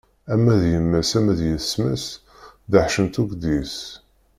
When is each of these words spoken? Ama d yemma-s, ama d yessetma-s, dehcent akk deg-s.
Ama 0.33 0.53
d 0.61 0.63
yemma-s, 0.71 1.11
ama 1.19 1.33
d 1.39 1.41
yessetma-s, 1.49 2.05
dehcent 2.71 3.19
akk 3.21 3.31
deg-s. 3.41 3.77